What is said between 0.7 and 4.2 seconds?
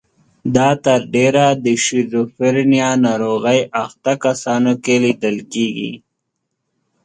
تر ډېره د شیزوفرنیا ناروغۍ اخته